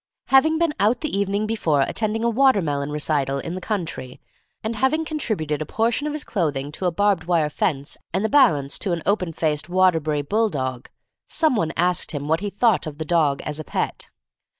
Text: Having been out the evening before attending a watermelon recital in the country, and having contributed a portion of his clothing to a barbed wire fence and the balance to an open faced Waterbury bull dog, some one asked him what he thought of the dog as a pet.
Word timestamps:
Having 0.29 0.57
been 0.57 0.73
out 0.79 1.01
the 1.01 1.15
evening 1.15 1.45
before 1.45 1.81
attending 1.83 2.23
a 2.23 2.29
watermelon 2.31 2.89
recital 2.89 3.37
in 3.37 3.53
the 3.53 3.61
country, 3.61 4.19
and 4.63 4.75
having 4.77 5.05
contributed 5.05 5.61
a 5.61 5.65
portion 5.67 6.07
of 6.07 6.13
his 6.13 6.23
clothing 6.23 6.71
to 6.71 6.87
a 6.87 6.91
barbed 6.91 7.25
wire 7.25 7.51
fence 7.51 7.97
and 8.11 8.25
the 8.25 8.27
balance 8.27 8.79
to 8.79 8.93
an 8.93 9.03
open 9.05 9.31
faced 9.31 9.69
Waterbury 9.69 10.23
bull 10.23 10.49
dog, 10.49 10.89
some 11.27 11.55
one 11.55 11.71
asked 11.77 12.13
him 12.13 12.27
what 12.27 12.39
he 12.39 12.49
thought 12.49 12.87
of 12.87 12.97
the 12.97 13.05
dog 13.05 13.43
as 13.43 13.59
a 13.59 13.63
pet. 13.63 14.09